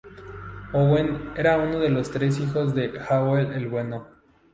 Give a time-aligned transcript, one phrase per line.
[0.73, 4.07] Owain era uno de los tres hijos de Hywel el Bueno.